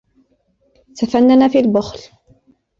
تفنن 0.97 1.47
في 1.49 1.59
البخل 1.59 1.99